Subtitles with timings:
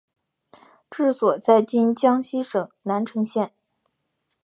[0.89, 3.51] 治所在今江西省南城县。